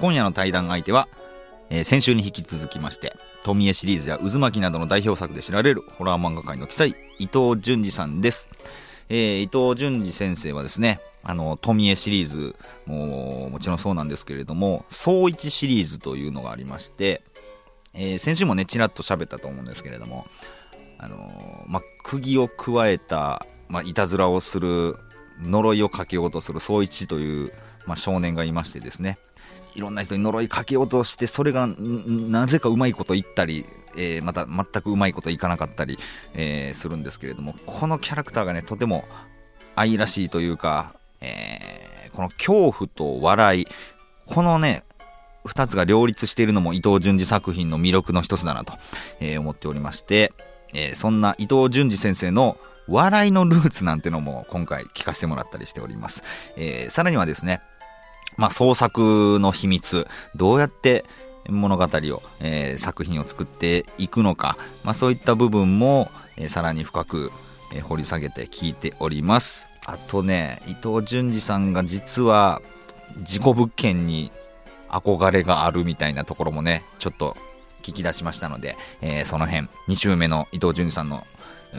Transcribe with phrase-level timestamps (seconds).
[0.00, 1.08] 今夜の対談相手は、
[1.70, 8.48] えー先週に引き続きまして富江シリーズや渦巻きなどの代表作で知られるホラー漫画界の記載伊藤淳二さんです、
[9.08, 12.54] えー伊藤淳二先生はですねあの富江シリーズ
[12.86, 17.22] ももちろんそうなんですけれども総一シリーズというのがありまして、
[17.94, 20.26] えー先週もねちらっと喋ったと思うんですけれども
[20.98, 24.96] あのーまあ、釘を加えた、まあ、いたずらをする
[25.42, 27.52] 呪いをかけようとする宗一という、
[27.86, 29.18] まあ、少年がいましてですね
[29.74, 35.98] いろんな人に呪いかけようとしてそれがなぜかうまいこと言ったり、えーまた全くうまいこといかなかったり、
[36.34, 39.04] えーするんですけれどもこのキャラクターがねとても
[39.76, 43.66] 愛らしいというか、えーこの恐怖と笑い
[44.26, 44.84] このね
[45.44, 48.74] 2つが両立しているのも伊藤潤二作品の魅力の一つだなと、
[49.20, 50.32] え思っておりまして、
[50.72, 52.56] えそんな伊藤潤二先生の
[52.88, 56.22] 笑いのルーツなんてのも今回聞かせてもらったりしております。
[56.56, 57.60] えさらにはですね、
[58.36, 61.04] まあ、創作の秘密、どうやって
[61.48, 67.30] 物語を、えー作品を作っていくのか、まあ、そういった部分も、えーさらに深く、
[67.72, 69.66] えー掘り下げて聞いております。
[69.86, 72.62] あとね、伊藤潤二さんが実は
[73.22, 74.32] 事故物件に
[74.88, 77.36] 憧れがあるみたいなところもね、ちょっと
[77.82, 81.26] 聞き出しましたので、えーその辺、2週目の伊藤潤二さんの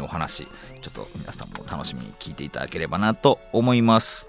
[0.01, 0.45] お話、
[0.81, 4.27] ちょっと皆さんも楽しみに聞いていただければなと思います。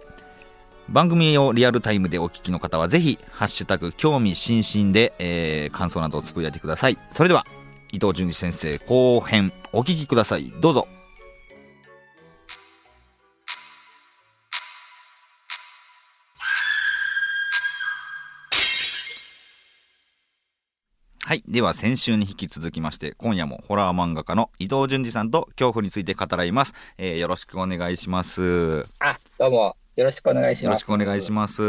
[0.89, 6.97] 番組をリアルタイムでお聞きの方はぜひ、ハッシュタグ、興味津々で、えー感想などをつぶやいてください。
[7.12, 7.45] それでは、
[7.93, 10.53] 伊藤淳二先生後編、お聞きください。
[10.61, 10.87] どうぞ。
[21.25, 21.43] はい。
[21.49, 26.75] では、先週に引き続きまして、今夜もホラー漫画家の伊藤淳二さんと恐怖について語らいます。
[26.99, 28.87] えーよろしくお願いします。
[29.00, 30.65] あ、どうも、よろしくお願いします。
[30.65, 31.62] よろしくお願いします。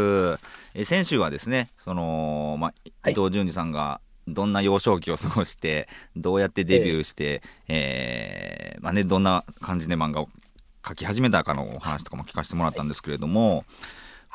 [0.74, 3.12] えー先週はですね、その、まあ、はい。
[3.12, 10.28] 伊藤淳二さんがどんな幼少期を過ごして、どうやってデビューして、えーまあね、どんな感じで漫画を
[10.82, 13.64] 描き始めたかのお話とかも聞かせてもらったんですけれども、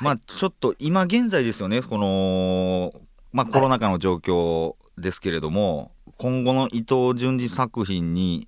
[0.02, 2.92] まあ、ちょっと今現在ですよね、この、
[3.32, 8.48] まあ、コロナ禍の状況ですけれども、今後の伊藤淳二作品に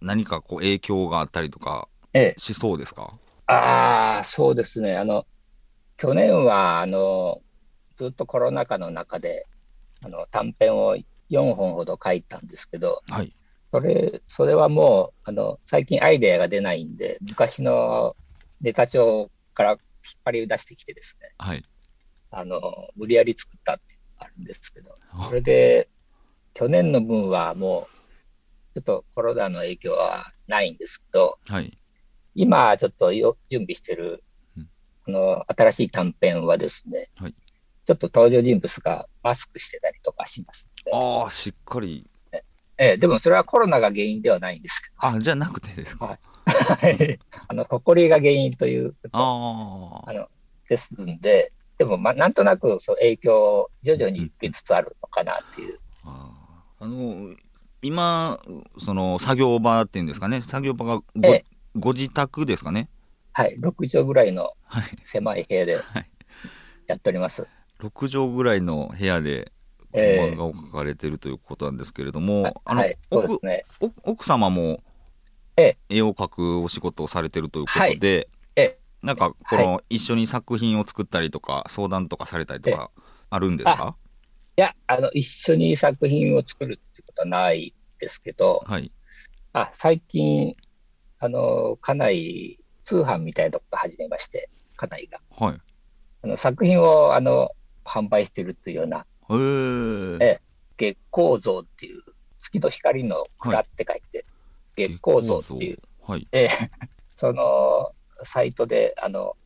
[0.00, 3.12] 何かこう影響があったりとかええ、しそうですか？
[3.50, 4.96] ああ、そうですね。
[4.96, 5.26] あの、
[5.96, 7.42] 去年は、あの、
[7.96, 9.46] ずっとコロナ禍の中で、
[10.02, 10.96] あの、短編を
[11.28, 13.34] 4本ほど書いたんですけど、はい。
[13.70, 18.16] それ、それはもう、あの、最近アイデアが出ないんで、昔の
[18.60, 19.78] ネタ帳から引っ
[20.24, 21.62] 張り出してきてですね、はい。
[22.30, 22.60] あの、
[22.96, 25.88] 無理やり作ったっていうのがあるんですけど、それで、
[26.54, 27.86] 去年の分はも
[28.74, 31.76] う、ちょっとコロナの影響はないんですけど、はい。
[32.34, 34.22] 今ちょっとよ準備してる
[34.56, 34.68] うん、
[35.04, 37.34] この新しい短編はですね、はい
[37.86, 42.06] ちょっと登場人物がマスクしてたりとかしますああ、しっかり。
[42.78, 46.06] ええ、でもそれはコロナが原因ではないんですけあ、じゃなくてですか？
[46.06, 47.18] はい
[47.48, 50.28] あの、埃が原因という、とああの、
[50.68, 55.78] ですんで、でも、まあ、なんとなくそう影響を徐々に受けつつあるのかなっていう。
[56.04, 56.84] あー。
[56.84, 57.34] あの、
[57.82, 58.38] 今、
[58.78, 61.44] その作業場っていうんですかね、作業場がご,、ええ
[61.76, 62.88] ご自宅ですかね？
[63.32, 64.84] はい、6畳ぐらいのはい。
[65.04, 65.84] 狭い部屋ではい
[66.86, 67.46] やっております。
[67.80, 69.52] 6畳ぐらいの部屋で
[69.92, 73.64] ええ漫画を描かれてるということなんですけれども、はいあの、はい、そうです奥ね。
[73.80, 74.80] 奥奥様も
[75.56, 82.90] ええ絵を描くお仕事をされてるということで、ええなんかこの一緒に作品を作ったりとか相談とかされたりとか
[83.30, 83.96] あるんですか？
[84.56, 88.92] いや、あの、一緒に作品を作るってことはないですけど、はい。
[89.54, 90.54] あ、最近、
[91.22, 95.20] あの、家内通販みたいなとこ始めまして、家内が。
[95.38, 95.60] はい。
[96.22, 97.50] あの作品を、あの、
[97.84, 100.40] 販売してるというような、ええ
[100.78, 102.02] 月光像っていう、
[102.38, 104.24] 月の光の蔵って書いて、
[104.76, 106.26] 月光像っていう、はい。
[106.32, 106.48] ええ
[107.14, 107.92] その
[108.24, 109.36] サイトで、あの、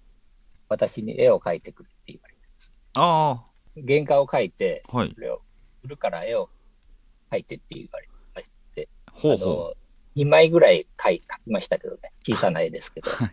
[0.68, 2.72] 私に絵を描いてくれって言われてます。
[2.94, 3.44] あ
[3.74, 5.10] 原画を描いて、あ、はい。
[5.12, 5.42] それを
[5.82, 6.50] 売るから絵を
[7.32, 9.83] 描いてって言われまして、ほうほあの、
[10.16, 13.24] 2枚ぐらい描い描きましたけどね、 小さな絵ですけど、そ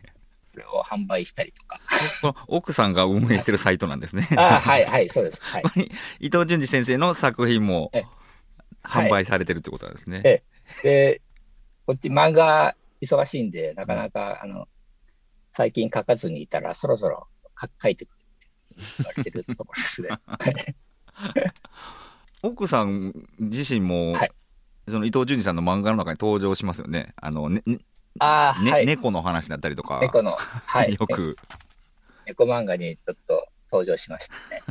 [0.56, 1.80] れを販売したりとか。
[2.48, 4.28] 奥さんが運営してるサイトなんですね。
[4.38, 5.42] あはい、はい、そうです。
[5.42, 5.64] はい。
[6.20, 8.04] 伊藤淳二先生の作品もえ
[8.84, 10.22] 販売されてるってことなんですね。
[10.24, 10.44] え
[10.84, 11.22] で、
[11.86, 14.68] こっち漫画忙しいんで、なかなか、あの、
[15.54, 17.28] 最近書かずにいたら、そろそろ
[17.60, 20.10] 書書いてくれって言われてるところですね。
[20.10, 20.76] はい
[22.44, 24.32] 奥さん自身も、はい
[24.88, 27.14] その伊藤淳二さんの漫画の中に登場しますよね。
[27.16, 27.80] あの、ね、ね
[28.20, 28.86] ああ、ねはい。
[28.86, 30.94] 猫の話だったりとか、猫の、はい。
[31.00, 31.38] よく、
[32.26, 34.62] 猫漫画にちょっと登場しましたね。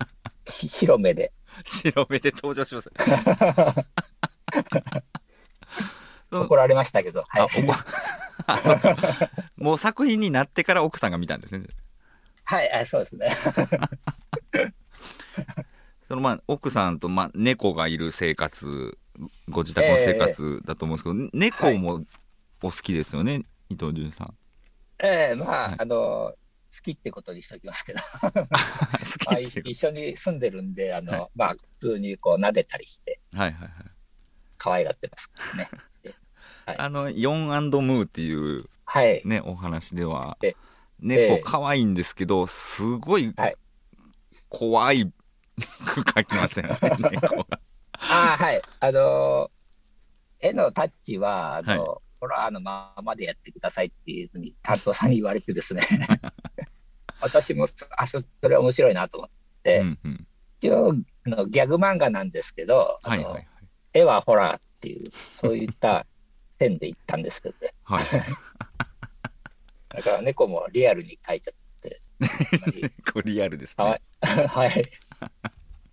[0.46, 1.32] し白目で。
[1.64, 2.90] 白目で登場します。
[6.30, 7.48] 怒られましたけど、はい
[9.56, 11.66] もう作品になってから奥さんが見たんですね。
[12.44, 13.28] はい、あそうですね。
[16.06, 18.96] そのまあ奥さんとまあ猫がいる生活、
[19.48, 22.04] ご自宅の生活だと思うんですけど、猫も
[22.62, 24.34] お好きですよね、伊藤潤さん。
[25.00, 28.46] ええまあ、はいあの、好きってことにしておきますけど、 好ま
[29.36, 29.38] あ。
[29.38, 33.70] 一緒に住んでるんで、あの、はいまあ、普通にこう撫でたりして、はいはいはい。
[34.58, 35.70] 可愛がってますからね。
[36.66, 39.22] はいあの、ヨンムーっていうはい。
[39.24, 40.54] ね、お話ではえ、
[40.98, 43.56] 猫え可愛いんですけど、すごいはい
[44.48, 45.04] 怖い
[45.84, 46.78] く描きますよね、
[47.10, 47.60] 猫が。
[48.10, 48.62] ああ、はい。
[48.80, 49.50] あの、
[50.40, 55.82] 絵のタッチは、あの、はホラーのままでやってくださいっていうふうに担当さんに言われてですね。
[57.20, 57.66] 私も、
[57.96, 59.30] あ、そそれ面白いなと思っ
[59.62, 60.26] て、うんうん。
[60.58, 60.94] 一応
[61.26, 63.48] あの、ギャグ漫画なんですけど、あのはいはいはい。
[63.94, 66.06] 絵はホラーっていう、そういった
[66.58, 67.74] 線で言ったんですけどね。
[67.84, 68.04] はい。
[69.90, 72.02] だから猫もリアルに描いちゃって、
[73.22, 73.84] リアルですね
[74.22, 74.46] い。
[74.46, 74.90] はい。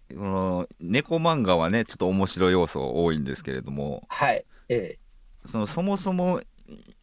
[0.10, 4.46] この猫漫画はね、ちょっと面白い要素多いんですけれども、はい。
[4.70, 5.00] ええ。
[5.46, 6.42] そのそもそも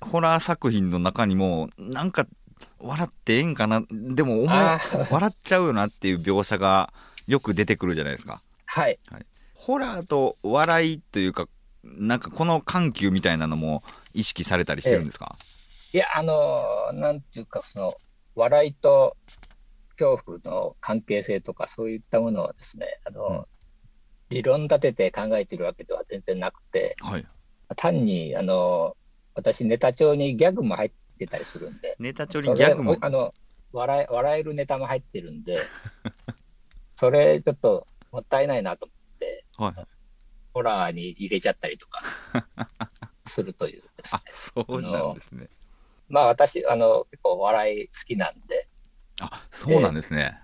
[0.00, 2.26] ホラー作品の中にも、なんか
[2.78, 6.92] 笑ってええんかな、でも思うああ、笑っちゃうよなっていう描写が
[7.26, 8.42] よく出てくるじゃないですか。
[8.66, 8.98] はい。
[9.54, 11.46] ホラーと笑いというか、
[11.84, 13.82] なんかこの緩急みたいなのも
[14.12, 15.36] 意識されたりしてるんですか、
[15.92, 17.94] いや、あのーなんていうか、その、
[18.34, 19.16] 笑いと
[20.02, 23.44] 恐怖の関係性とか、そういったものはですね、あの、うん
[24.30, 27.26] 理論立てて考えてるわけでは全然なくて、はい。
[27.76, 28.96] 単に、あの、
[29.34, 32.96] 私、ネタ帳にギャグも入ってたりするんで、ネタ帳にギャグも？
[33.02, 33.34] あの
[33.74, 35.58] 笑え、笑えるネタも入ってるんで、
[36.96, 39.86] それちょっともったいないなと思って、はい。
[40.54, 42.02] ホラーに入れちゃったりとか
[43.28, 45.48] するというですあね。、そうなんですね。
[46.08, 48.71] まあ私、あの、結構笑い好きなんで、あ、
[49.62, 50.38] そうなんですね。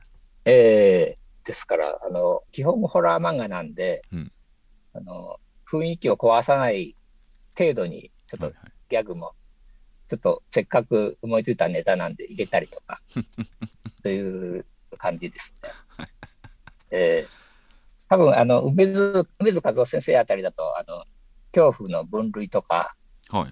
[0.45, 1.19] えー
[1.49, 4.33] ですから、あの、基本ホラー漫画なんで、うん
[4.93, 5.39] あの、
[5.71, 6.95] 雰囲気を壊さない
[7.59, 9.33] 程度に、ちょっとはいはいギャグも、
[10.09, 13.01] ちょっとせっかく思いついたネタなんで入れたりとか、
[14.03, 14.67] という
[14.99, 15.71] 感じですね。
[16.91, 17.39] えー
[18.11, 21.05] 多分あの梅津、梅津和夫先生あたりだと、あの、
[21.53, 22.97] 恐怖の分類とか、
[23.29, 23.45] はい。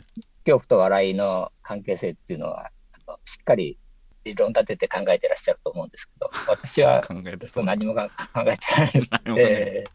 [0.47, 3.79] 恐怖と笑いの関係性っていうのは、あのしっかり
[4.27, 7.65] 理論立てて考えてらっしゃると思うんですけど、 私は考えてそう。
[7.65, 9.89] 何もが 考えてないので、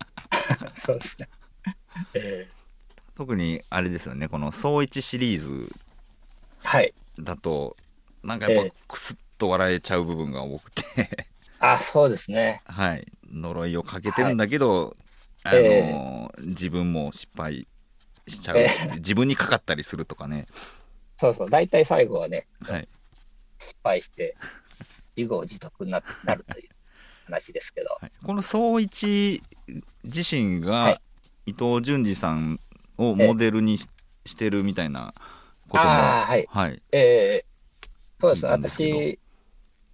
[0.78, 1.28] そうですね。
[2.14, 2.48] え
[3.14, 5.76] 特にあれですよね、この総一シリーズー
[6.64, 6.94] はい。
[7.18, 7.76] だと、
[8.22, 10.82] なんかやっえぱクスッと笑えちゃう部分が多くて、
[11.58, 12.62] あ、そうですね。
[12.66, 13.06] はい。
[13.30, 14.96] 呪いをかけてるんだけど、
[15.44, 17.66] あえの自分も失敗
[18.26, 20.46] しちゃう、え自分にかかったりするとかね。
[21.16, 21.50] そうそう。
[21.50, 22.88] 大体最後はね、はい。
[23.58, 24.36] 失敗して、
[25.16, 26.68] 自業自得にななるという
[27.26, 27.96] 話ですけど。
[28.00, 29.42] はいこの総一
[30.04, 30.96] 自身が、はい
[31.48, 32.58] 伊藤淳二さん
[32.98, 33.88] をモデルにし
[34.24, 35.14] してるみたいな
[35.68, 36.46] ことも、ああ、はい。
[36.50, 36.82] はい。
[36.92, 37.56] えー
[38.18, 39.18] そうです私、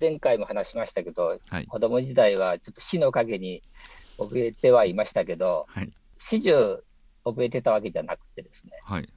[0.00, 1.66] 前回も話しましたけど、はい。
[1.66, 3.62] 子供時代はちょっと死の陰に
[4.16, 5.90] 怯えてはいましたけど、はい。
[6.18, 6.52] 始終
[7.24, 9.08] 怯えてたわけじゃなくてですね、はい。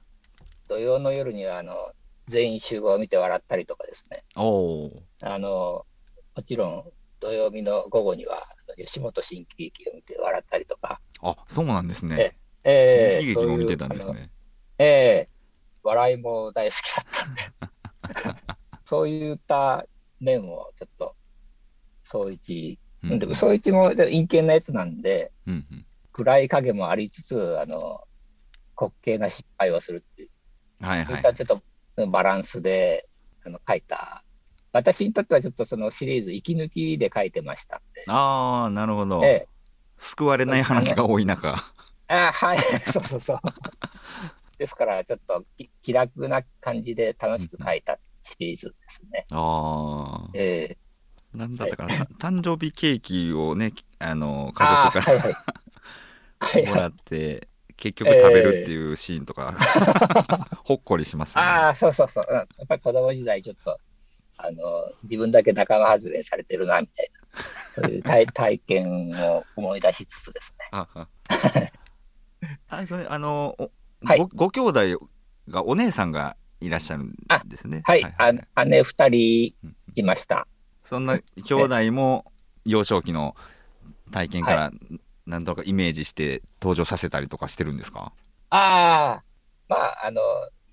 [0.68, 1.92] 土曜の夜にはあの
[2.28, 4.22] 全員集合を見て笑ったりとかですね。
[4.34, 5.86] あの
[6.34, 6.84] もちろん
[7.20, 8.42] 土曜日の午後には
[8.76, 12.36] 吉本新喜劇を見て笑ったりとか、あ、そうなんですね。
[12.64, 14.30] え新喜劇も見てたんですそういう。
[14.78, 15.28] ええ
[15.82, 18.42] 笑いも大好きだったんで、
[18.84, 19.86] そういった
[20.20, 21.16] 面をちょっと、
[22.02, 28.00] 総一、うんでも総一も陰険なやつなんで、うんうん暗い影もありつつ、あの、
[28.80, 30.30] 滑稽な失敗をするっていう、
[30.80, 31.20] はいそういはい。
[31.20, 31.62] ったちょっと
[32.10, 33.08] バランスで、
[33.44, 34.22] あの、書いた。
[34.72, 38.04] 私にとってはちょっとそのシリーズ、息抜きで書いてましたんで。
[38.08, 39.24] ああ、なるほど。
[39.24, 39.48] ええ。
[39.96, 41.56] 救われない話が多い中。
[42.08, 42.58] あはい、
[42.92, 43.38] そうそうそう。
[44.58, 49.24] ですから、ちょっとき気楽な感じで楽しく書いたっシリーズですね。
[49.30, 50.30] ああ。
[50.34, 50.76] え
[51.32, 56.66] なんだったかな、た誕生日ケーキをね、あの、家族かーはいはい。
[56.66, 56.80] もはい。
[56.80, 59.54] らって、結局食べるっていうシーンとか、
[60.64, 61.42] ほっこりしますね。
[61.42, 62.24] ああ、そうそうそう。
[62.28, 63.78] うんやっぱり子供時代ちょっと、
[64.38, 67.82] あの、自分だけ仲間外れにされてるな、みたいな。
[67.82, 70.68] そういう体 体験を思い出しつつですね。
[70.72, 71.08] あ
[72.68, 73.70] あ それあの、お
[74.04, 74.80] はいごご兄弟
[75.48, 77.14] がお姉さんがいらっしゃるん
[77.46, 77.82] ですね。
[77.84, 78.04] はい。
[78.54, 80.46] あ姉二人うんいました。
[80.84, 82.30] そんな兄弟も
[82.64, 83.34] 幼少期の
[84.10, 84.72] 体験から
[85.26, 88.12] なんとかイメージして登場させたりとかしてるんですか？
[88.50, 89.24] ああ、
[89.68, 90.20] まあ、あの、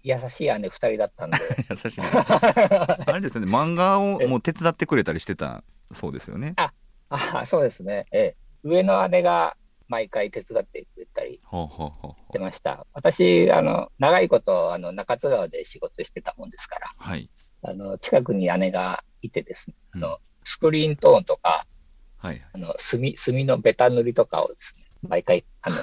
[0.03, 1.37] 優しい姉二人だったんで。
[1.69, 2.07] 優しいね。
[2.11, 6.53] あれですよね、漫画をもう手伝ってくれたりしてたそうですよね。
[6.57, 6.71] あ
[7.09, 8.05] あ、そうですね。
[8.11, 8.37] ええ。
[8.63, 9.57] 上の姉が
[9.87, 12.85] 毎回手伝ってくれたりほうほうほうほしてました。
[12.93, 17.03] 私、あの、長いこと、あの、中津川で仕事してたもんですから、う。
[17.09, 17.29] はい。
[17.63, 21.65] あの、近くに姉がいてですね、あうんの、スクリーントーンとか、
[22.23, 22.41] はい。
[22.53, 25.75] あの、墨、墨のベタ塗りとかをですね、毎回、あの、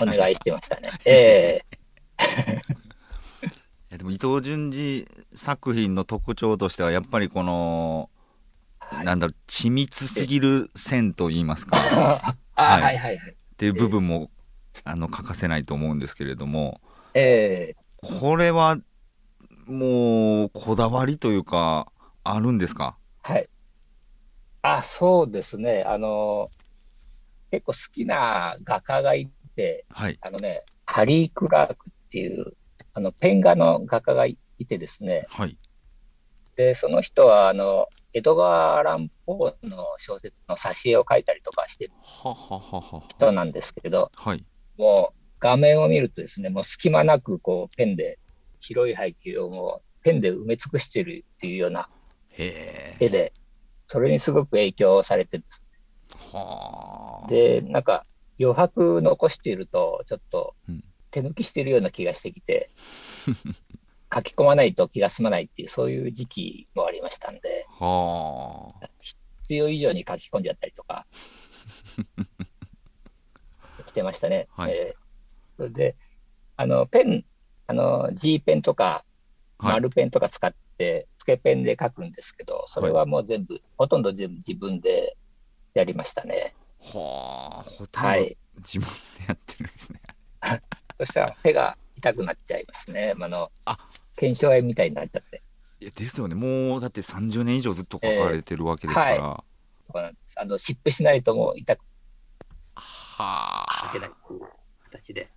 [0.00, 0.90] お願いしてましたね。
[1.04, 1.64] ええ。
[3.90, 8.08] いやでも伊藤潤二作品の特徴としてはやっぱりこの、
[8.78, 9.04] はい。
[9.04, 11.76] なんだろう緻密すぎる線といいますか。
[12.56, 12.82] あはい。
[12.82, 13.32] はいはいはい。
[13.32, 14.30] っていう部分も
[14.84, 16.80] あの欠かせないと思うんですけれども。
[17.12, 17.76] ええ。
[17.96, 18.78] これは
[19.66, 21.92] もうこだわりというか
[22.24, 22.96] あるんですか？
[23.22, 23.48] はい。
[24.74, 25.84] あ、そうですね。
[25.86, 26.50] あの、
[27.52, 30.18] 結構好きな画家がいて、はい。
[30.20, 32.56] あのね、ハリー・クラークっていう、
[32.92, 35.56] あの、ペン画の画家がいてですね、はい。
[36.56, 41.92] で、その人は、あの、江戸川乱歩の小説の挿絵を描いたりとかしてる
[43.08, 44.44] 人なんですけれど、はい。
[44.78, 48.18] もう画面を見るとですね、もう隙間なくこうペンで
[48.58, 51.88] 広い背景をもうペンで埋め尽くしてるっていうような
[52.36, 53.32] 絵で、
[53.86, 55.62] それにすごく影響されてです。
[56.32, 57.28] はあ。
[57.28, 58.04] で、なんか
[58.38, 60.84] 余白残していると、ちょっとうん。
[61.12, 62.68] 手抜きしてるような気がしてきて、
[64.12, 68.90] 書き込まないと気が済まないっていう、そういう時期もありましたんで、はあ。
[69.42, 71.06] 必要以上に書き込んじゃったりとか、
[73.86, 74.48] してましたね。
[74.50, 74.72] はい。
[74.72, 75.06] えー
[75.56, 75.96] それで、
[76.56, 77.24] あの、ペン、
[77.66, 79.04] あの、G ペンとか、
[79.58, 79.72] はい。
[79.72, 85.16] 丸ペンとか使って、つけペンで書くんですけど、それはもう全部、ほとんど全部自分で
[85.74, 86.54] やりましたね。
[86.80, 88.36] はあほとんどはい。
[88.58, 90.00] 自分でやってるんですね
[90.98, 93.14] そしたら手が痛くなっちゃいますね。
[93.20, 93.76] あの、あ
[94.16, 95.42] 腱鞘炎みたいになっちゃって。
[95.80, 99.44] いやですよねもうだって30年以上ずっと書かれてるわけですから、えーは
[99.92, 100.40] そうなんです。
[100.40, 101.80] あの、湿布しないともう痛く
[102.74, 104.10] はあ書けない
[104.84, 105.28] 形で。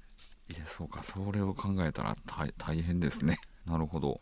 [0.55, 4.19] いやそうかそれを考えたら大大変ですねなるほど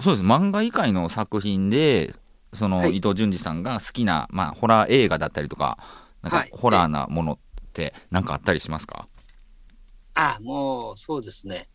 [0.00, 0.26] そうです。
[0.26, 2.14] 漫画以外の作品で
[2.52, 2.96] その、はい。
[2.96, 5.78] 伊藤潤二さんが好きな、まあ、ホラー映画だったりとか
[6.22, 6.50] なんはい。
[6.50, 7.38] かホラーなものっ
[7.72, 9.08] て何かあったりしますか、
[10.14, 11.68] あもう、そうですね。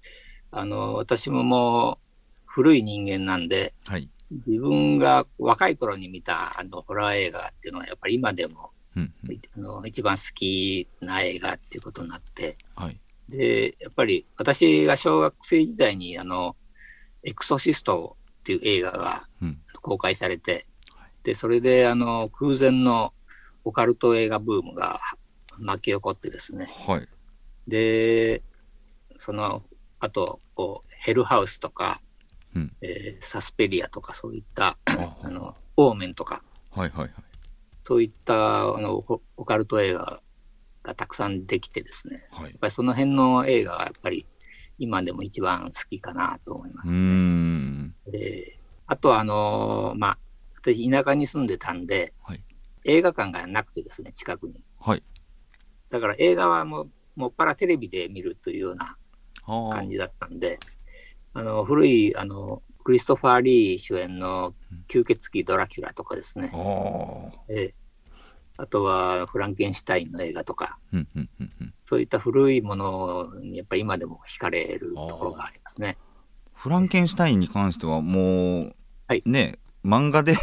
[0.51, 2.05] あの、私ももう、
[2.45, 4.09] 古い人間なんで、はい、
[4.45, 9.39] 自分が若い頃に見たあのホラー映画っていうのは、やっぱり今でも、うんうん。
[9.55, 16.55] あの一番好きな映画っていうことになって、はい、で、やっぱり私が小学生時代に、あの、
[17.25, 19.57] エクソシストっていう映画がうん。
[19.81, 21.09] 公開されて、はい。
[21.23, 23.13] で、それで、あの、空前の
[23.63, 24.99] オカルト映画ブームが
[25.57, 27.07] 巻き起こってですね、はい。
[27.67, 28.41] で、
[29.17, 29.63] その
[29.99, 32.01] 後、こう、ヘルハウスとか、
[32.55, 32.71] うん。
[32.81, 36.41] えーサスペリアとか、そういった、ああの、オーメンとか、
[36.71, 37.11] はいはいはい。
[37.83, 40.21] そういったあのオオカルト映画
[40.81, 42.43] がたくさんできてですね、はい。
[42.45, 44.25] やっぱりその辺の映画がやっぱり
[44.77, 46.91] 今でも一番好きかなと思います。
[46.91, 47.95] ん。
[48.07, 50.17] であとはあのーまあ、
[50.55, 52.41] 私田舎に住んでたんで、はい。
[52.85, 54.63] 映画館がなくてですね、近くに。
[54.79, 55.03] はい。
[55.89, 58.97] だから映画はもう、もっぱらテレビで見るというような
[59.43, 59.69] あ。
[59.73, 60.59] 感じだったんで、
[61.33, 64.53] あの、古い、あの、クリストファー・リー主演の
[64.87, 66.51] 吸血鬼ドラキュラとかですね。
[67.49, 67.84] ええ
[68.57, 71.73] あとはフランケンシュタインの映画とか、うんうんうんうん。
[71.85, 75.97] そういった古いものにやっぱり今でも惹かれるところがありますね。
[76.53, 78.75] フランケンシュタインに関してはもう、
[79.07, 79.23] はい。
[79.25, 80.35] ね漫画で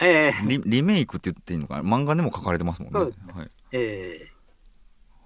[0.00, 0.32] ええ。
[0.46, 1.96] リリメイクって言っていいのかな？
[1.96, 3.00] 漫画でも書かれてますもんね。
[3.00, 4.30] そうですはい、ええ。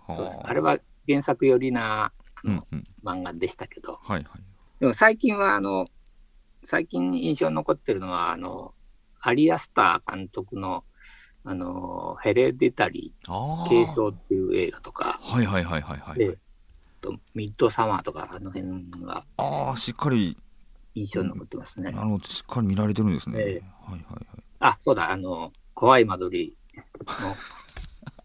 [0.08, 0.52] あ。
[0.52, 2.12] れは原作寄りな
[2.44, 4.42] あの、うんうん、漫画でしたけど、はいはい。
[4.80, 5.86] でも最近はあの、
[6.66, 8.74] 最近印象に残ってるのは、あの、
[9.20, 10.84] アリアスター監督の、
[11.46, 13.68] あの、ヘレディタリー。
[13.68, 16.38] 継承っていう映画とか、はいはいはいはいはい。
[17.34, 18.66] ミッドサマーとか、あの辺
[19.04, 20.38] は、ああ、しっかり
[20.94, 21.90] 印象に残ってますね。
[21.90, 23.38] なるほど、しっかり見られてるんですね。
[23.38, 24.24] ええはいはいはい。
[24.60, 26.56] あ、そうだ、あの、怖い間取り
[27.20, 27.36] の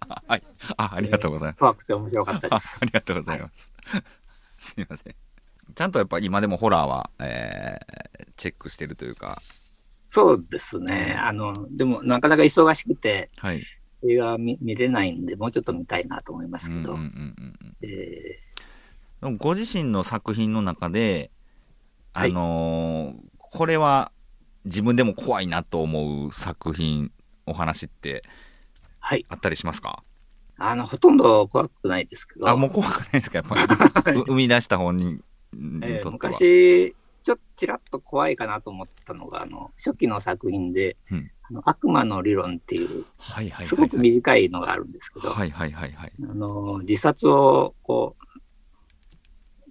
[0.08, 0.44] あ はい。
[0.78, 1.60] あ、ありがとうございます。
[1.60, 2.78] 怖くて面白かったであす。
[2.80, 3.72] ありがとうございます。
[4.58, 5.16] すいません。
[5.76, 9.42] ちゃんとやっぱ今でもホラーは、えー、チェックしてるというか、
[10.10, 11.16] そうですね。
[11.20, 13.62] あの、でも、なかなか忙しくて、はい。
[14.08, 16.98] 映画見見れないんで、もうちょっと見たいなと思いますけど、
[19.38, 21.32] ご自身の作品の中で、
[22.14, 24.12] あはいのーこれは
[24.66, 27.12] 自分でも怖いなと思う作品、
[27.46, 28.30] お話ってー
[29.00, 29.26] はい。
[29.30, 30.04] あったりしますか？
[30.58, 33.40] あの、ほとんど怖くないですけど、あ、もう怖くないですか？
[33.40, 33.48] やっ
[34.04, 34.20] ぱり。
[34.22, 35.24] う 生み出した本人
[35.54, 36.32] にえーとっては。
[36.32, 44.10] 昔、ちょっとちらっと怖いかなと思ったのが、あの、初期の作品で、うんあの悪魔の理論っていう、はいはいすごくはいはい。
[44.14, 46.12] 短いのがあるんですけど、はいはいはいはい。
[46.24, 48.16] あの、自殺を、こ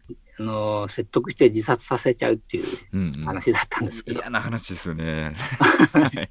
[0.08, 3.22] う、あの、説得して自殺させちゃうっていううんうん。
[3.22, 5.36] 話だったんですけど、嫌な話ですよね。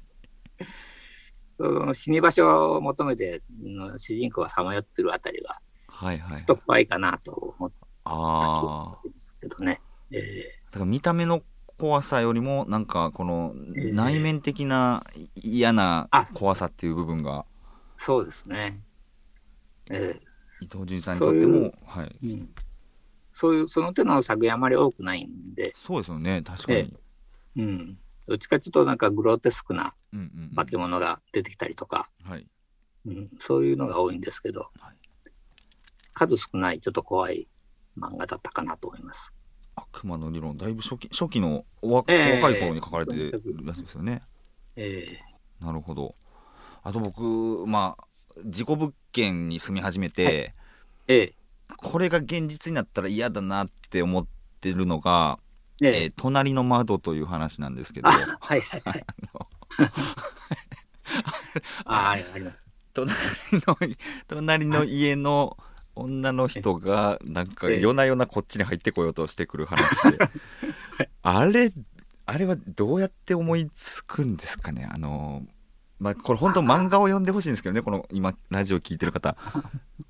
[1.56, 6.44] その死に場所を求めて、の主人公がさまよってるあたりが、はいはいちょっ。
[6.44, 7.72] と怖いかなと思っ。
[8.04, 9.80] たんですけどね。
[10.10, 11.42] えだから見た目の
[11.76, 18.82] 怖さよりも、なんかこのええ内面的ない嫌なあ怖さっていう部分が、ーそうですね。
[19.90, 20.20] え
[20.60, 22.18] 伊藤潤さんにとっても、そういうはい。
[22.22, 22.54] ーうん、
[23.32, 26.78] そういう、その手の作品あまり多くないんで、そうですよね、確かに。
[26.78, 27.98] えうん。
[28.26, 32.46] どっちかというと、なんかグロテスクなうんうんうん化け物が出てきたりとか、はい。
[33.06, 34.98] うん、そういうのが多いんですけど、はい
[36.18, 37.46] 数少ないちょっと怖い
[37.96, 39.32] 漫画だったかなと思います。
[39.92, 43.32] 悪魔の理論、だいぶ初期初期のおわ、ええ若い頃に書かれてる
[43.64, 44.22] やつですよね。
[44.76, 45.06] え
[45.60, 46.14] なるほど。
[46.82, 48.04] あと僕、まあ、
[48.46, 51.34] 事故物件に住み始めて、ー、え
[51.76, 54.26] これが現実になったら嫌だなって思っ
[54.60, 59.04] てるのが、ー、えーえー隣の窓という話なんですけどあ、、はいはいはい。
[61.84, 62.62] あ あ、あります。
[62.94, 63.12] 隣
[63.52, 63.76] の、
[64.26, 65.56] 隣の家の
[65.98, 67.80] 女の人が、なんかええ。
[67.80, 70.18] 夜な夜なこっちに入ってこようとしてくる話で、
[71.22, 71.72] あれ、
[72.26, 74.86] あれはどうやって思いつくんですかね？
[74.90, 75.46] あの、
[75.98, 79.36] まあ、これ本当漫画を読んでほしいんですけどね、この今、ラジオ聞いてる方。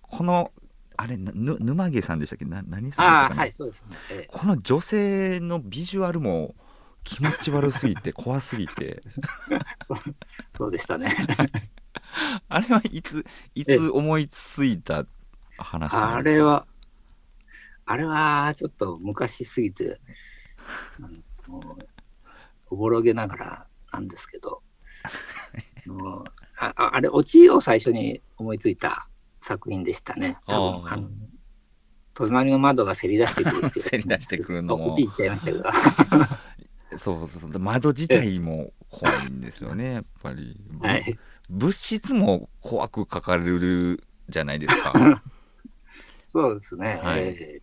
[0.02, 0.52] この、
[0.96, 2.44] あれ、なぬ沼毛さんでしたっけ？
[2.44, 3.40] な何さんだああ、ったかな？
[3.42, 3.96] はい、そうですね。
[4.10, 6.54] えこの女性のビジュアルも
[7.04, 10.14] 気持ち悪すぎて、 怖すぎて、ー
[10.56, 11.14] そうでしたね。
[12.48, 13.24] あれはいつ、
[13.54, 15.06] いええつ思いついた
[15.58, 16.66] 話あれは、
[17.84, 20.00] あれはちょっと昔すぎて、
[22.70, 24.62] おぼろげながらなんですけど、
[25.86, 26.24] あの
[26.58, 29.08] あああれ、オチを最初に思いついた
[29.40, 30.38] 作品でしたね。
[30.46, 31.08] 多分あの
[32.14, 33.84] 隣の窓がせり出してくるっていう。
[33.88, 35.64] せり出してくるのもオチ言っちゃいましたけど。
[36.98, 41.18] そうそうそう窓自体も怖いんですよね やっぱり、はい。
[41.48, 45.22] 物質も怖く書かれるじゃないですか
[46.40, 47.00] そうですね。
[47.02, 47.20] はい。
[47.20, 47.62] えー。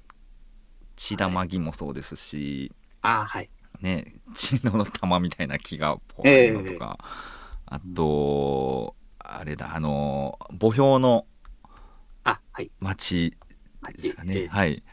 [0.97, 2.71] 血玉木もそうですし。
[3.01, 3.49] あーはい。
[3.81, 6.97] ね血の玉みたいな木が怖いのとか、
[7.65, 11.25] あとあれだあの墓標の
[12.23, 12.71] あ、はい。
[12.79, 13.37] 町
[13.93, 14.83] ですかね、えーはい。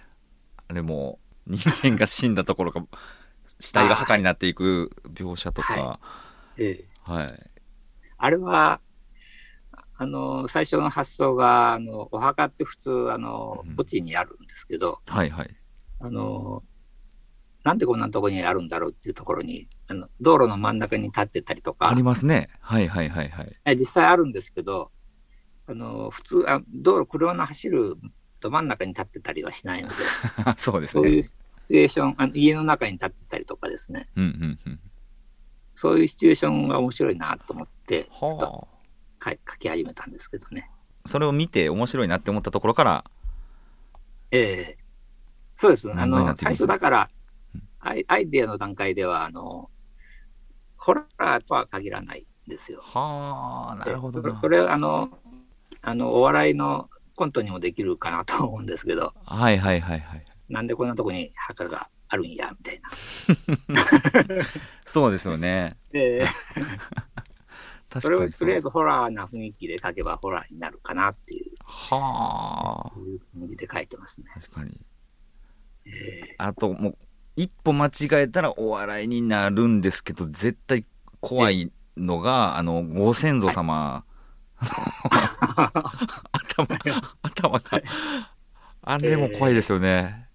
[0.68, 2.82] あれも人間が死んだところが
[3.58, 5.98] 死体が墓になっていく描写とか。
[6.56, 7.50] えーはい。
[8.18, 8.80] あれは、
[10.02, 15.56] あの、最初の発想が、あの、お墓って普通、あのうん、墓地にあるんですけど、はいはい。
[16.00, 16.64] あの、
[17.62, 22.48] なんでこんなところにあるんだろうっていうところに、あの道路の真ん中に立ってたりとかあり、ますね。
[22.60, 23.56] はいはいはいはい。
[23.64, 24.90] え実際あるんですけど、
[25.68, 27.96] あの、普通、あ道路、車の走る
[28.40, 29.94] ど真ん中に立ってたりはしないので、
[30.58, 34.80] そうですそういねうシチュエーション、あの家の中に立ってたりとかですね、うんうんうん。
[35.74, 38.81] そういうシチュエーションが面白いなと思って、ちょっとはあ
[39.24, 40.70] 書き始めたんですけどね。
[41.06, 43.04] それを見て面白いなって思ったところから
[44.30, 44.82] ええ
[45.56, 45.90] そうです。
[45.92, 47.10] あの、最初だから
[47.54, 49.70] うん、アイアイデアの段階では、あの、
[50.76, 52.80] ホラーとは限らないんですよ。
[52.82, 55.10] はあなるほどなそれあの、
[55.82, 63.84] あの、お笑いのコントにもできるかなと思うんですけど、はいはいはいはいなんでこんなとこに墓があるんや、みたいな。
[64.84, 66.28] そうですよね ええ
[68.00, 72.98] それをとりあえずホラーな雰囲気で書けばホラーになるかなっていう、はあ。
[72.98, 74.26] いう感じで書いてますね。
[74.34, 74.78] 確かに。
[75.84, 75.90] え
[76.30, 76.98] えあともう
[77.36, 80.84] 一歩間違えたらお笑いになるんですけど絶対
[81.20, 84.04] 怖いのがあのご先祖様、
[84.60, 85.72] 頭
[87.22, 87.82] 頭が
[88.82, 90.28] あれも怖いですよね、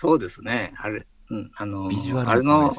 [0.00, 0.72] そうですね。
[0.78, 2.72] あれ、うん、あの、ビジュアルあれの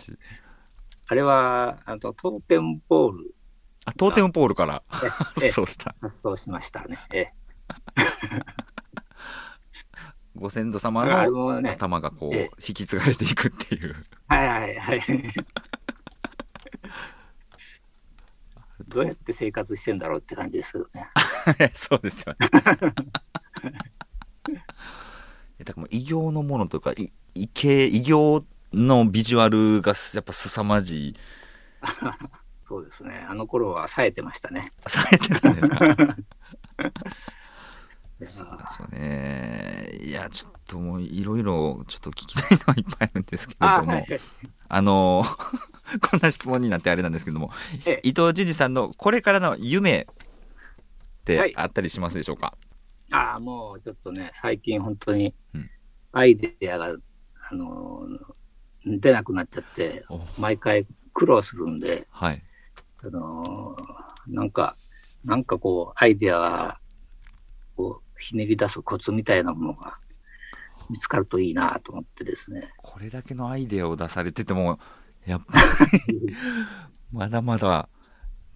[1.12, 3.36] あれは、あの、トーテンポール
[3.84, 4.82] あトーテムポールから
[5.42, 7.00] ええそうした発送しましたね。
[7.12, 7.34] ええ。
[10.38, 13.94] ご先祖様の頭がこうええ引き継がれていくっていう
[14.30, 15.02] はいはいはい。
[18.88, 21.10] どうやって生活してんだろうって感じですけどね。
[21.76, 22.48] そうですよね
[25.66, 31.16] だからもう異形のものとかい異形異形のビジュアルがやっぱ凄まじい。
[32.64, 33.26] そうですね。
[33.30, 34.72] あの頃は冴えてましたね。
[34.88, 35.78] されてたんですか？
[38.24, 39.98] そうですよね。
[40.04, 43.92] いやちょっともういろいろちょっと聞きたいのはいっぱいあるんですけれども。
[43.92, 44.08] あはい
[44.74, 45.26] あの
[46.10, 47.52] こんな質問になってあれなんですけども。
[47.86, 48.00] ええ。
[48.04, 50.06] 伊藤淳二さんのこれからの夢っ
[51.26, 51.54] てはい。
[51.58, 52.54] あったりしますでしょうか、
[53.12, 55.70] ああ、もうちょっとね、最近本当にうん。
[56.14, 56.96] アイデアが、
[57.50, 58.20] あのー
[58.86, 60.20] 出なくなっちゃって、お。
[60.40, 62.42] 毎回苦労するんで、はい。
[63.04, 64.78] あのーなんか、
[65.26, 66.80] なんかこう、アイデアが、
[67.76, 69.98] こう、ひねり出すコツみたいなものが
[70.90, 72.72] 見つかるといいなと思ってですね。
[72.78, 74.80] これだけのアイデアを出されてても
[75.26, 75.60] やっぱ
[76.08, 76.36] り
[77.12, 77.90] まだまだ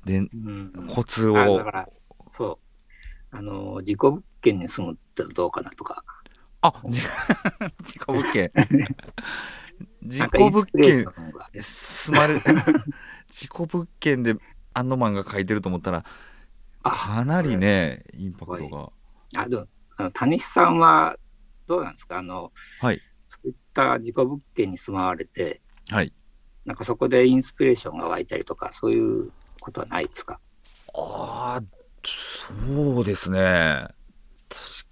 [0.06, 1.90] でうん、コツあだをから、
[2.32, 2.60] そ
[3.32, 6.04] う、あのー、自己物件に住むってどうかなとか、
[6.62, 7.02] あじ
[7.80, 8.52] 自己物件
[10.06, 12.36] 自己なんかイン物件ョンが住まれ
[13.28, 14.36] 自己物件で
[14.74, 16.06] アンドマンが書いてると思ったら
[16.84, 18.92] あかなりねインパクトが。
[19.36, 19.68] あでも
[20.14, 21.18] 谷さんは
[21.68, 22.18] どうなんですか？
[22.18, 23.02] あの、はい。
[23.28, 26.14] そういった自己物件に住まわれて、はい。
[26.64, 30.40] なんかそこでインスピレーションが湧いたりとか、そういうことはないですか？
[30.94, 31.64] ああ
[32.06, 33.88] そうですね。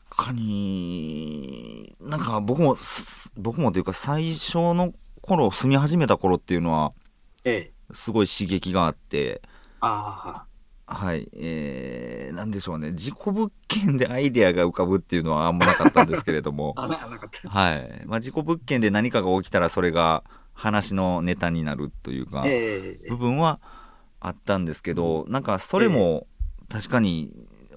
[0.10, 6.94] 確かになんか僕もす僕もというか最初の頃住み始めた頃っていうのは
[7.44, 7.94] ええ。
[7.94, 9.42] すごい刺激があって
[9.80, 10.46] あ
[10.86, 12.92] はいえー、なんでしょうね。
[12.92, 16.76] 自己物件でアイデアが浮かぶっていうのはあんまなかったんですけれども。
[16.78, 23.60] はい、まあ、自己物件で何かが起きたらそれが話のネタになるというか、ええ部分は
[24.20, 26.28] あったんですけど、なんかそれも
[26.70, 27.34] 確かに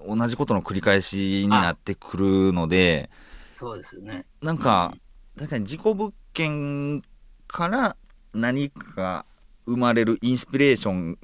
[0.06, 3.10] 同じことの繰り返しになってくるので
[3.54, 4.26] そうですよね。
[4.42, 4.94] なんか
[5.36, 7.02] 確かに自己物件
[7.46, 7.96] から
[8.34, 9.24] 何か
[9.66, 11.18] 生まれるインスピレーション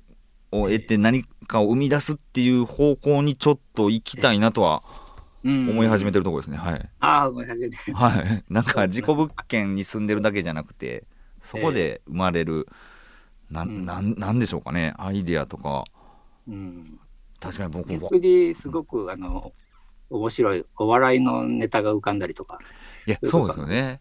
[0.50, 4.82] を得て何かを生み出すっていう方向にちょっと行きたいなとは
[5.44, 5.70] うん。
[5.70, 6.56] 思い始めてるところですね。
[6.56, 6.90] はい。
[7.00, 7.76] ああ、思い始めて。
[7.92, 11.04] はい、 なんか自己物件に住んでるだけじゃなくて
[11.40, 12.68] そこで生まれる、
[13.50, 13.84] なうん。
[13.84, 14.94] なんなんでしょうかね。
[14.98, 15.84] アイデアとか。
[16.48, 16.98] うん。
[17.40, 19.52] 確かに僕も逆にすごく、あの、
[20.10, 22.58] 面白い、お笑いのネタが浮かんだりとか。
[23.06, 24.00] いやそうですよね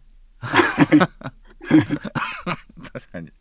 [2.94, 3.32] 確かに。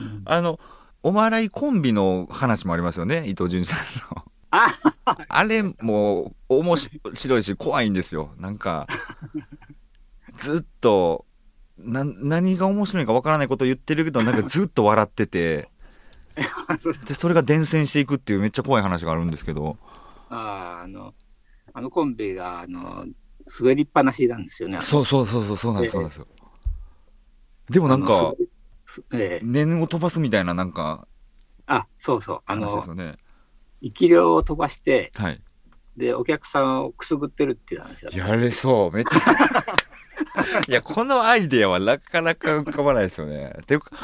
[0.00, 0.58] うんあの
[1.04, 3.78] お笑いコンビの話もありますよね伊藤潤さん
[4.16, 4.24] の。
[4.52, 4.72] あ
[5.28, 8.34] あれも面白いし怖いんですよ。
[8.38, 8.86] なんか
[10.38, 11.24] ずっと
[11.78, 15.68] な何が面白いかわからないことを言ってるけどなんかずっと笑ってて。
[16.80, 19.76] そ でそれが伝染していくっていうめっちゃ怖い話があるんですけど。
[20.30, 21.12] ああの、
[21.74, 23.04] あのコンビが、あの、
[23.60, 24.80] 滑りっぱなしなんですよね。
[24.80, 26.26] そうそうそうそうそうなんですええそうなんですよ
[27.72, 28.34] でもなんか
[29.12, 31.06] ええ念を飛ばすみたいななんか
[31.66, 32.40] あ、そうそう。
[32.46, 33.16] あの話です、よね
[33.82, 35.40] 生き量を飛ばして、はい
[35.96, 38.10] で、お客さんをくすぐってるっていう話だ。
[38.12, 39.18] やれそうめっちゃ
[40.68, 43.90] いやこのアイデアはなかなか浮かばないですよねていうか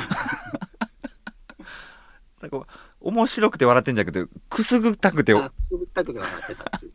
[2.42, 2.66] なんか
[3.00, 6.90] 面白くて笑ってんじゃなくてくすぐったくてあくすぐったくて笑ってたってい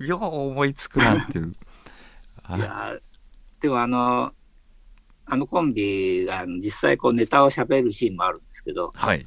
[0.00, 0.06] う。
[0.06, 1.52] よう思いつくなっていう
[2.54, 2.60] あい。
[2.60, 3.00] やー
[3.60, 4.32] でもあの、
[5.26, 9.26] あのコンビが実際こうネタを喋るシーンもあるんですけど、はい。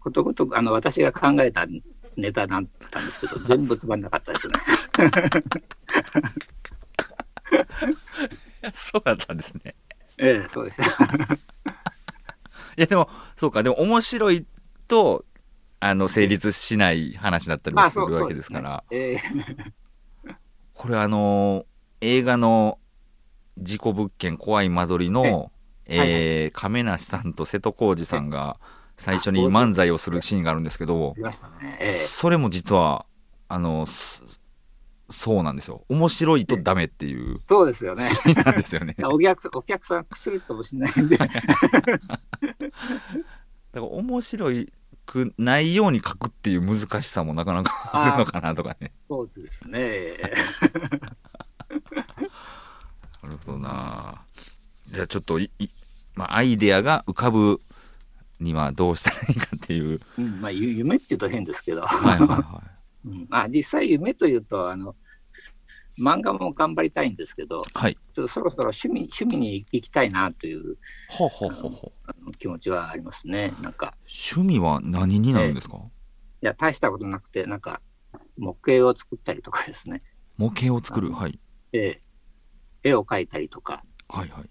[0.00, 1.66] ことごとくあの私が考えた
[2.16, 4.54] ネタだったんですけど、 全部つまんなかったですね。
[8.72, 9.74] そうだったんですね。
[10.18, 10.80] ええ、そうです。
[10.80, 10.84] い
[12.78, 13.62] やでもそうか。
[13.62, 14.46] でも面白い
[14.88, 15.24] と
[15.80, 19.74] あの成立しない話だったりもするわけですから、そうですね。
[20.72, 21.66] これあの
[22.04, 22.78] 映画の
[23.56, 25.50] 事故物件怖い間取りの、
[25.86, 28.58] えはいえー亀梨さんと瀬戸康史さんが
[28.96, 31.14] 最初に漫才をするシーンがあるんですけど
[32.06, 33.06] それも実は
[33.48, 34.40] あのす
[35.10, 35.84] そうなんですよ。
[35.88, 37.38] 面白いとダメっていう。
[37.46, 38.04] そうですよね。
[38.04, 38.94] シーンなんですよね。
[38.98, 41.18] だ かお客さん、お客さんくするかもしれないんで。
[43.72, 44.48] ら面白
[45.04, 48.92] くないように書くっていう難しさもなかなかあるのかなとかね。
[49.08, 50.16] そうですね。
[54.94, 55.68] じゃあちょっとい、い
[56.14, 57.60] まあ、アイデアが浮かぶ
[58.40, 60.00] にはどうしたらいいかっていう。
[60.18, 62.62] うんまあ、ゆ夢っていうと変ですけど、はいはいは
[63.04, 64.94] うんまあ、実際夢というとあの、
[65.98, 67.62] 漫画も頑張りたいんですけど、い。
[67.74, 67.94] はい。
[67.94, 70.76] ちょっとそろそろ趣味趣味に行きたいなという
[71.08, 72.00] ほうほうほうほう。
[72.06, 73.54] あの気持ちはありますね。
[73.60, 75.80] なんか、趣味は何になるんですか、い
[76.40, 77.80] や、大したことなくて、なんか、
[78.36, 80.02] 模型を作ったりとかですね、
[80.36, 81.12] 模型を作る。
[81.12, 81.38] はい。
[81.74, 82.00] ええ
[82.84, 84.48] 絵を描いたりとか、はいはい。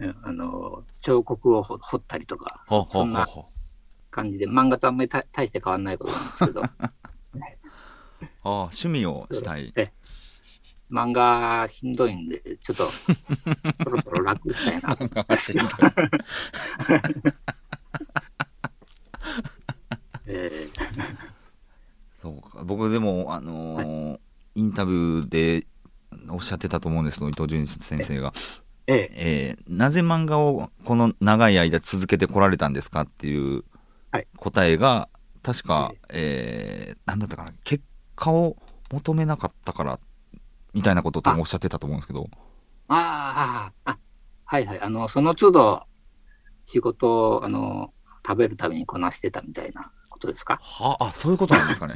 [0.00, 3.26] えあの彫刻を彫彫ったりとか、ほうほそうな
[4.10, 6.64] 感じで、漫画とあんまりた大して変わらないことなんですけど、う。
[8.44, 9.72] ああ、趣味をしたい。
[9.74, 9.92] ええ
[10.90, 12.84] 漫画しんどいんで、ちょっと、
[13.82, 14.94] そろそろ楽したいな。
[22.12, 22.62] そうか。
[22.64, 24.20] 僕でも、あのー
[24.54, 25.66] インタビューで
[26.28, 28.32] おっしゃってたと思うんですけど、伊藤淳先生が。
[28.86, 33.62] えええーなぜ漫画をこの長い間続けてこられたんですかっていう
[34.10, 35.08] はい答えが、
[35.42, 37.84] 確か、えー、なんだったかな、結
[38.16, 38.56] 果を
[38.90, 39.98] 求めなかったから、
[40.74, 42.28] みたいなことをおっしゃってたと思うんですけど、
[42.88, 43.98] ああ、あ、
[44.44, 44.80] はいはい。
[44.80, 45.82] あの、その都度、
[46.64, 47.92] 仕事を、あの、
[48.26, 50.58] 食べるためにこなしてたみたいなことですか？
[50.60, 51.94] はあ、そういうことなんですかね。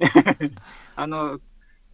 [0.96, 1.38] あの、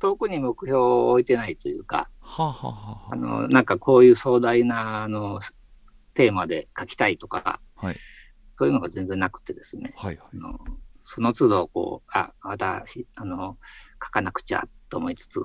[0.02, 5.40] 遠くに目標を置いてないというか、はあ、はあはあの、なんかこういう壮大な、あの、
[6.14, 7.96] テーマで書きたいとか、あ、はい。
[8.58, 9.94] そういうのが全然なくてですね。
[9.96, 10.28] はいはい。
[10.34, 10.58] あの
[11.04, 13.58] その都度、こう、あ、またし、あの、
[14.02, 15.38] 書かなくちゃと思いつつ、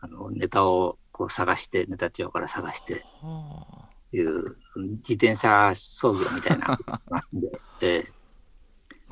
[0.00, 3.88] あの、ネタをこう探して、ネタ帳から探して、はあ。
[4.10, 6.78] いう自転車操業みたいな
[7.82, 8.06] え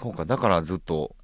[0.01, 1.15] そうか、だからずっと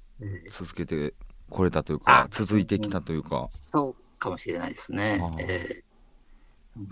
[0.49, 1.13] 続けて
[1.53, 5.21] これたというかあ、続いてきたというか、そうかもしれないですね。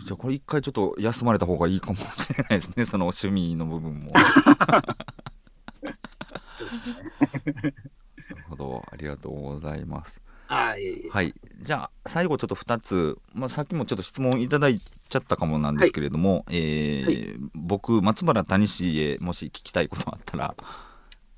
[0.06, 4.12] じゃあこれ一回ちょっと休まれた方がいいかもしれないですね、 その趣味の部分も。
[4.14, 4.22] な
[8.30, 10.22] るほど、ありがとうございます。
[11.10, 20.56] はい、じゃあ最後ちょっと2つ、まあ、さっきもちょっと質問いただいちゃったかもなんですけれども、えーは僕松原谷氏へもし聞きたいことがあったら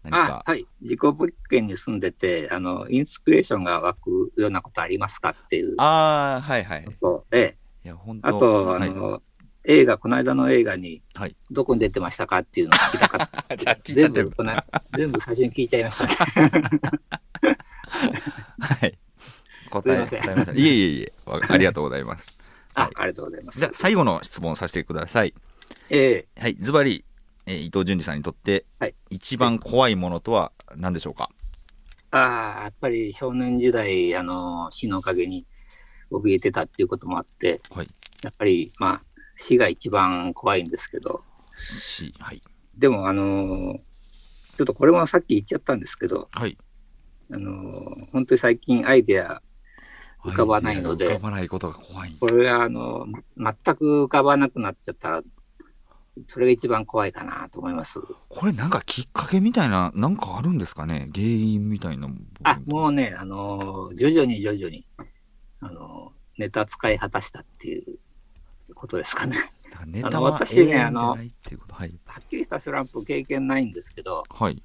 [0.04, 0.68] 何あかはい。
[0.82, 5.76] 自己物件に住んでて、あの、インスピレーションが湧くようなことありますかっていう。
[5.78, 6.86] ああはいはい。
[7.32, 7.58] ええ。
[7.86, 8.90] いや本当あと、はい。
[8.90, 9.22] あの、
[9.66, 11.36] 映画、この間の映画に、はい。
[11.50, 13.56] どこに出てましたかっていうのを聞きたかった。
[13.56, 14.32] じゃあ聞いちゃってる。
[14.96, 16.06] 全部最初に聞いちゃいました。
[16.42, 16.52] ね。
[18.60, 18.98] はい。
[19.70, 20.34] 答えすいません。
[20.34, 20.52] 答えました。
[20.54, 22.28] いえいえいえわありがとうございます。
[22.74, 22.92] あ、はい。
[22.96, 23.60] ありがとうございます。
[23.60, 25.34] じゃあ最後の質問させてください。
[25.90, 26.42] ええ。
[26.42, 26.56] はい。
[26.56, 27.06] ズバリ、
[27.46, 28.96] えー伊藤淳二さんにとって、はい。
[29.10, 31.30] 一番怖いものとは何でしょうか？
[32.12, 35.46] ああ、やっぱり少年時代、あの、死の陰に
[36.12, 37.90] 怯えてたっていうこともあって、はい。
[38.22, 39.02] やっぱり、まあ、
[39.38, 41.22] 死が一番怖いんですけど、
[41.58, 42.42] しはい。
[42.78, 43.80] でも、あの、
[44.58, 46.58] ちょっとこれもさっき言っちゃったんですけど、はい。
[47.32, 49.42] あの、本当に最近アイデア、
[50.24, 52.16] 浮かばないので浮かばないことが怖い。
[52.20, 55.22] これは、あの、ま全く浮かばなくなっちゃったら、
[56.28, 58.00] それが一番怖いかなと思います。
[58.30, 61.10] これなんかきっかけみたいな、なんかあるんですかね？
[61.14, 62.08] 原因みたいな。
[62.44, 64.86] あ、もうね、あの、徐々に徐々に、
[65.60, 67.98] あの、ネタ使い果たしたっていう
[68.76, 69.38] ことですかね。
[69.72, 71.12] だからネタは私ねあの。
[71.12, 71.32] はい。
[72.06, 74.62] はっきりしたスランプ経験ないんですけど、はい。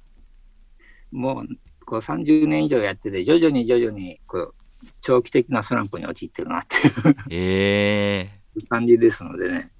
[1.11, 1.47] もう
[1.85, 4.55] こう30年以上やってて、徐々に徐々にこう
[5.01, 9.71] 長期的なスランプに陥ってるなっていうええ 感じですのでね、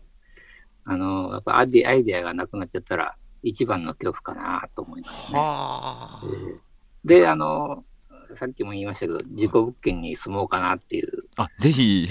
[0.89, 5.39] あの、やっぱアイデアアイデアがなくなっちゃったら、一番の恐怖かなと思いますね。
[5.39, 6.23] はあ。
[7.05, 7.85] で、あの、
[8.35, 11.09] さっきも言いましたけど、事故物件に住もうかなっていう。
[11.37, 12.09] あ、ぜひ、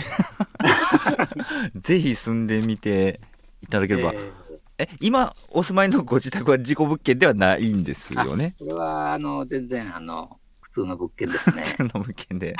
[1.75, 3.21] ぜひ住んでみて
[3.63, 4.13] いただければ。
[4.15, 4.33] えー
[4.81, 8.55] え、今お住まいのご自宅は事故物件ではないんですよね。
[8.61, 11.65] これは、あの、全然、あの、普通の物件ですね。
[11.77, 12.55] その物件で。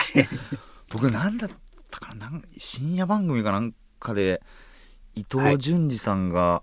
[0.91, 1.51] 僕なんだっ
[1.93, 4.43] たかななん深夜番組かなんかで
[5.15, 6.63] 伊藤淳二さんが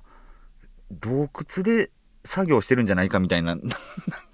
[0.91, 1.91] 洞窟で
[2.23, 3.58] 作業してるんじゃないかみたいな、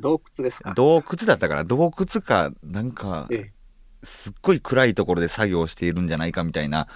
[0.00, 0.74] 洞窟ですか？
[0.74, 3.52] 洞窟だったから洞窟かなんかえ
[4.02, 6.88] すっごい暗いところで作業しているんじゃないかみたいな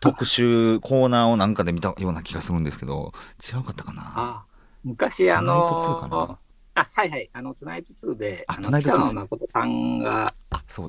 [0.00, 3.12] 特集 コーナーをなんかで見たような気がするんですけど
[3.52, 4.02] 違うかったかな？
[4.14, 4.44] あ
[4.84, 6.38] 昔、あトゥナイト2かのな、
[6.82, 10.26] あ、はいはい、あの、トゥナイト2で、あの、あトゥナイト2北野誠さんが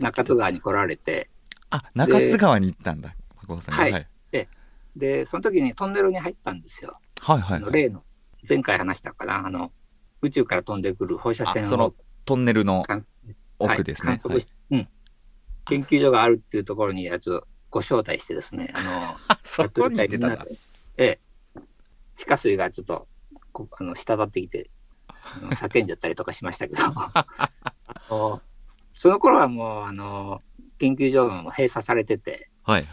[0.01, 1.29] 中津川に来られて、
[1.69, 3.15] あ中津川に行ったんだ
[3.47, 3.91] 誠さんがはい。
[3.93, 4.07] はい
[4.95, 6.97] で、その時にトンネルに入ったんですよ。
[7.21, 8.03] はいはいあの例の、
[8.47, 9.71] 前回話したかな、あの、
[10.21, 11.93] 宇宙から飛んでくる放射線をあその
[12.25, 12.83] トンネルの
[13.59, 14.87] 奥ですねはいうん。
[15.65, 20.45] 研究所があるっていうところにやつをご招待してですね、あの、 そこに出てたんだ。
[20.97, 21.19] ええ、
[22.15, 23.07] 地下水がちょっと、
[23.51, 24.69] こあの、滴ってきて、
[25.51, 26.83] 叫んじゃったりとかしましたけど、
[28.93, 30.41] その頃はもう、あの、
[30.77, 32.85] 研究所も閉鎖されてて、はい。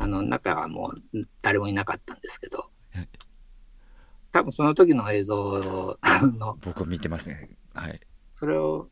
[0.00, 3.08] あの、中はもう誰もいなかったんですけどはい、
[4.32, 5.98] 多分その時の映像
[6.38, 7.50] の、僕は見てますね。
[7.74, 8.00] はい。
[8.32, 8.88] それを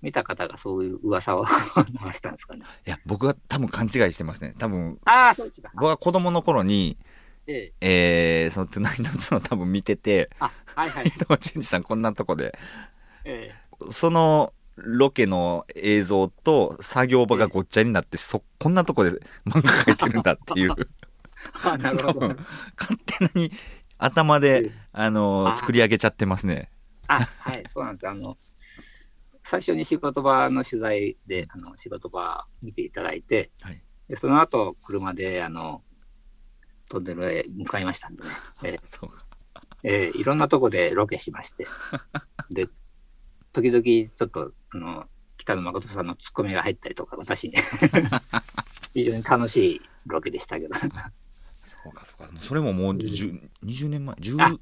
[0.00, 1.44] 見た方がそういう噂を
[2.04, 2.64] 流したんですかね。
[2.86, 4.54] いや、僕は多分勘違いしてますね。
[4.58, 5.70] 多分、ああ、そうですか。
[5.74, 6.96] 僕は子供の頃に、
[7.46, 11.10] ええ、えー、その、トゥナイトツの多分見てて、あ、はいはい伊。
[11.10, 12.58] 藤淳二さんこんなとこで、
[13.24, 13.54] え
[13.90, 19.10] そのロケの映像と作業場がごっちゃになって、そ、こんなとこで
[19.46, 20.84] 漫画描いてるんだっていう、 え、
[21.64, 22.20] あなるほど。
[22.78, 22.98] 勝
[23.30, 23.50] 手に
[23.98, 24.72] 頭で、ええ。
[24.92, 26.70] あのあ作り上げちゃってますね。
[27.06, 28.08] あ、はい、そうなんです。
[28.08, 28.38] あの、
[29.44, 33.82] 最初に仕事場の取材で、あの、仕事場見ていただいて、はい。
[34.08, 35.82] でその後、車で、あの、
[36.88, 38.28] トンネルへ向かいましたんでね、
[38.64, 39.10] えそう
[39.82, 41.66] ええいろんなとこでロケしまして、
[42.50, 42.68] で、
[43.52, 45.04] 時々ちょっと、あの、
[45.38, 47.54] 北野誠さんのツッコミが入ったりとか、私に、
[48.94, 50.88] 非常に楽しいロケでしたけど、そ
[51.88, 52.30] うかそうか。
[52.40, 54.58] それももう10 20年前、あ10、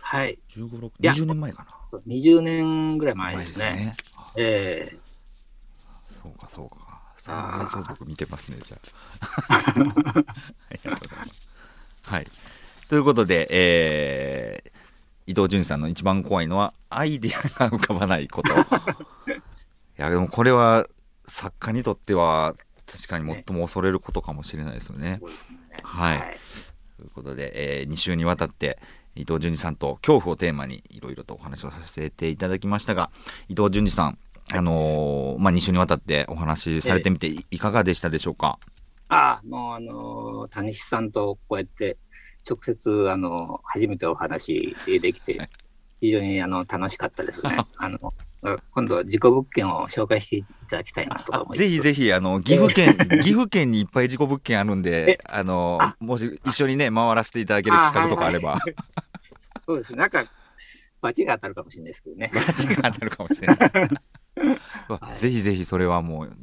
[0.00, 1.98] はい、15、6、や20年前かな。
[2.06, 3.96] 20年ぐらい前ですね。
[4.36, 4.98] ええ
[6.22, 7.02] そうかそうか。
[7.16, 8.78] そのあー映像僕見てますね、じゃ
[9.48, 9.56] あ。
[9.74, 11.32] ありがとうございます。
[12.02, 12.26] はい。
[12.88, 18.50] ということで、えー、伊藤淳二さんの一番怖いのは、アイディアが浮かばないこと。
[19.98, 20.86] いや、でもこれは、
[21.26, 22.54] 作家にとっては、
[22.86, 25.18] 確かに最も恐れることかもしれないですよね。
[25.20, 26.38] そうですねはい
[26.96, 28.78] ということで、え2週にわたって、
[29.16, 33.10] 伊藤淳二さんと恐怖をテーマにいろいろとお話をさせていただきましたが、
[33.48, 34.18] 伊藤淳二さん、
[34.54, 38.58] あのーまあ、2週にわたってお話しされてみていいかがでしたでしょうか？
[39.08, 41.96] ああ、もうあの、谷西さんとこうやって
[42.48, 45.48] 直接、あの、初めてお話できて、
[46.00, 47.56] 非常にあの楽しかったですね。
[47.76, 48.14] あの、
[48.72, 51.58] 今度、事故物件を紹介していただきたいなと思います。
[51.58, 58.58] ぜひぜひ、あの、岐阜県、岐阜県にいっぱい事故物件あるんでえ、あのあもし一緒にね、回らせていただける企画とかあれば、
[59.66, 59.98] そうですね。
[59.98, 60.24] なんか、
[61.00, 62.30] 罰が当たるかもしれないですけどね。
[62.32, 63.58] 間違が当たるかもしれない。
[63.68, 66.34] はいぜひぜひそれはもう、ど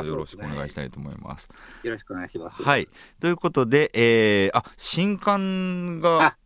[0.00, 1.48] うぞよろしくお願いしたいと思います。
[1.82, 2.62] よろしくお願いします。
[2.62, 2.88] はい。
[3.18, 6.36] ということで、えー、あ、新刊があ、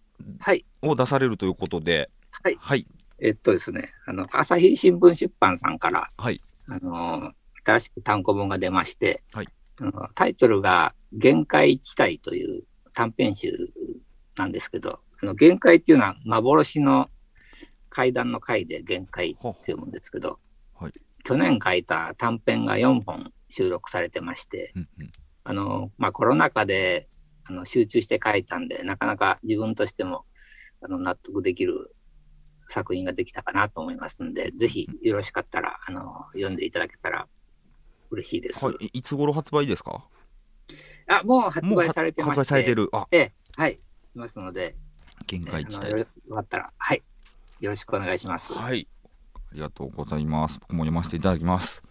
[0.40, 0.64] はい。
[0.82, 2.10] を出されるということで、
[2.42, 2.86] はいはい。
[3.24, 6.42] えっとですね、あの、朝日新聞出版さんから、はい。
[6.68, 7.32] あの、
[7.64, 9.48] 新しく単行本が出まして、はい。
[9.80, 13.56] あのタイトルが、限界地帯という短編集
[14.36, 17.08] なんですけど、あの限界っていうのは幻の
[17.88, 20.38] 階段の階で限界っていうもんですけど、
[20.78, 20.92] はい。
[21.24, 25.12] 去年書いた短編が4本収録されてまして、うんうん。
[25.44, 27.08] あの、まあ、コロナ禍で
[27.44, 30.26] あの集中して書いたんで、なかなか自分としても
[30.82, 31.93] あの納得できる
[32.68, 37.26] 作品ができたかなと思いますんで、ぜひよろしかったら、あの、読んでいただけたら
[38.10, 38.64] 嬉しいです。
[38.64, 38.84] はい。
[38.86, 40.04] いいつ頃発売ですか？
[41.06, 42.88] あ、もう発売されてまして発売されてる。
[42.92, 43.78] あ、ええ、はい、
[44.10, 44.74] しますので、
[45.26, 45.90] 限え界地帯。
[45.90, 47.02] よよかったら、はい、
[47.60, 48.52] よろしくお願いします。
[48.52, 48.88] はい。
[49.34, 50.58] ありがとうございます。
[50.60, 51.82] 僕も読ませていただきます。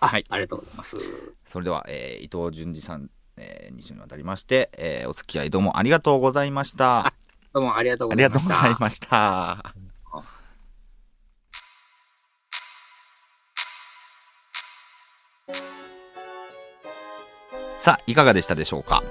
[0.00, 0.96] あはいありがとうございます。
[1.44, 7.06] それでは、えー伊藤淳二さん、えー、2週にわたりまして、えーお付き合いどうもありがとうございました。
[7.08, 7.14] あ
[7.52, 9.74] どうもありがとうありがございました。
[17.78, 19.02] さあ、いかがでしたでしょうか、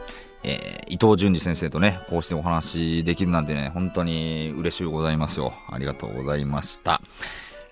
[0.44, 5.54] えー伊藤淳二先生とね、こうしてお話できるなんてね、本当に嬉しいございますよ。
[5.72, 7.02] ありがとうございました。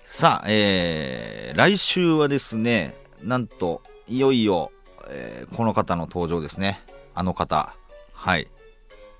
[0.04, 4.72] さあ、えー来週はですね、なんと、いよいよ、
[5.08, 6.80] えーこの方の登場ですね。
[7.14, 7.74] あの方、
[8.12, 8.48] はい、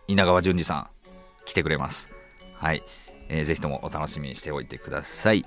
[0.08, 0.88] 稲川淳二さん、
[1.44, 2.14] 来てくれます。
[2.54, 2.82] はい。
[3.28, 5.44] えーぜひともお楽しみにしておいてください。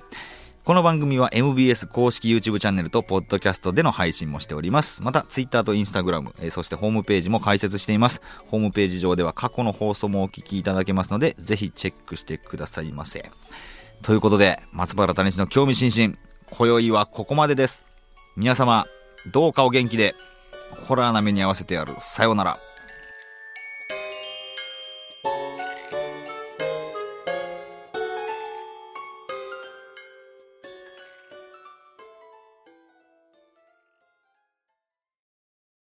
[0.65, 5.03] この番組は MBS 公式 YouTube チャンネルとポッドキャストでの配信もしております。
[5.03, 8.19] また Twitter と Instagram、えーそしてホームページも開設しています。
[8.47, 13.29] ホームページ上では過去の放送もお聞きいただけますので、ぜひチェックしてくださいませ。
[14.01, 16.17] ということで、松原谷氏の興味津々、
[16.49, 17.85] 今宵はここまでです。
[18.35, 18.87] 皆様、
[19.31, 20.15] どうかお元気で、
[20.87, 21.93] ホラーな目に合わせてやる。
[21.99, 22.57] さようなら。